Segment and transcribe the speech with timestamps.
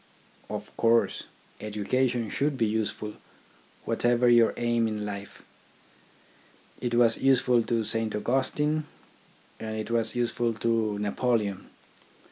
[0.49, 1.25] Of course,
[1.59, 3.17] education should be useful,
[3.85, 5.43] whatever your aim in life.
[6.81, 8.85] It was useful to Saint Augustine
[9.59, 11.69] and it was useful to Napoleon.